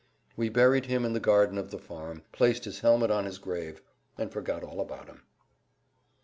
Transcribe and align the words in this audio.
We 0.35 0.49
buried 0.49 0.87
him 0.87 1.05
in 1.05 1.13
the 1.13 1.19
garden 1.19 1.59
of 1.59 1.69
the 1.69 1.77
farm, 1.77 2.23
placed 2.31 2.65
his 2.65 2.79
helmet 2.79 3.11
on 3.11 3.25
his 3.25 3.37
grave, 3.37 3.83
and 4.17 4.31
forgot 4.31 4.63
all 4.63 4.79
about 4.81 5.05
him. 5.05 5.21